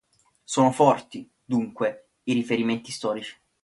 Sono 0.43 0.71
forti, 0.71 1.29
dunque, 1.45 2.07
i 2.23 2.33
riferimenti 2.33 2.91
storici. 2.91 3.39